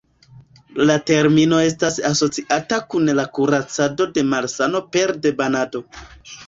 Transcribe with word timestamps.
La 0.89 0.95
termino 1.09 1.59
estas 1.65 1.99
asociata 2.11 2.81
kun 2.95 3.15
la 3.21 3.29
kuracado 3.39 4.11
de 4.19 4.27
malsano 4.35 4.85
pere 4.97 5.21
de 5.27 5.39
banado. 5.45 5.89